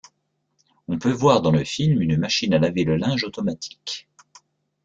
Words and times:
On 0.87 0.97
peut 0.97 1.11
voir 1.11 1.43
dans 1.43 1.51
le 1.51 1.63
film 1.63 2.01
une 2.01 2.17
machine 2.17 2.55
à 2.55 2.57
laver 2.57 2.85
le 2.85 2.97
linge 2.97 3.23
automatique. 3.23 4.09